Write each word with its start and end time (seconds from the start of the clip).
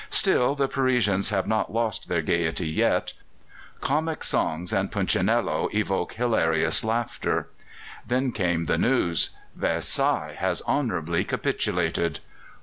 Still, 0.09 0.55
the 0.55 0.67
Parisians 0.67 1.29
have 1.29 1.45
not 1.45 1.71
lost 1.71 2.09
their 2.09 2.23
gaiety 2.23 2.67
yet; 2.67 3.13
comic 3.81 4.23
songs 4.23 4.73
and 4.73 4.91
punchinello 4.91 5.69
evoke 5.75 6.13
hilarious 6.13 6.83
laughter. 6.83 7.49
Then 8.07 8.31
came 8.31 8.63
the 8.63 8.79
news, 8.79 9.29
"Versailles 9.55 10.33
has 10.39 10.63
honourably 10.63 11.23
capitulated." 11.23 12.19